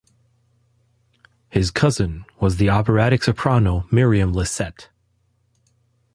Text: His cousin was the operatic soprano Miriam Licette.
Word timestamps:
His 1.49 1.69
cousin 1.69 2.25
was 2.39 2.57
the 2.57 2.71
operatic 2.71 3.23
soprano 3.23 3.85
Miriam 3.91 4.33
Licette. 4.33 4.87